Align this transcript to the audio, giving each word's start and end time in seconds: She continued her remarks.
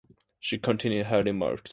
She 0.39 0.57
continued 0.57 1.05
her 1.05 1.21
remarks. 1.21 1.69